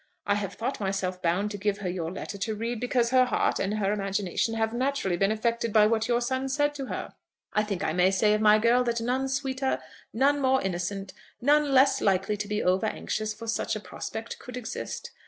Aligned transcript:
I 0.25 0.33
have 0.33 0.55
thought 0.55 0.79
myself 0.79 1.21
bound 1.21 1.51
to 1.51 1.59
give 1.59 1.77
her 1.77 1.87
your 1.87 2.11
letter 2.11 2.35
to 2.39 2.55
read 2.55 2.79
because 2.79 3.11
her 3.11 3.25
heart 3.25 3.59
and 3.59 3.75
her 3.75 3.93
imagination 3.93 4.55
have 4.55 4.73
naturally 4.73 5.15
been 5.15 5.31
affected 5.31 5.71
by 5.71 5.85
what 5.85 6.07
your 6.07 6.21
son 6.21 6.49
said 6.49 6.73
to 6.73 6.87
her. 6.87 7.13
I 7.53 7.61
think 7.61 7.83
I 7.83 7.93
may 7.93 8.09
say 8.09 8.33
of 8.33 8.41
my 8.41 8.57
girl 8.57 8.83
that 8.85 8.99
none 8.99 9.29
sweeter, 9.29 9.77
none 10.11 10.41
more 10.41 10.59
innocent, 10.59 11.13
none 11.39 11.71
less 11.71 12.01
likely 12.01 12.35
to 12.37 12.47
be 12.47 12.63
over 12.63 12.87
anxious 12.87 13.31
for 13.31 13.45
such 13.45 13.75
a 13.75 13.79
prospect 13.79 14.39
could 14.39 14.57
exist. 14.57 15.11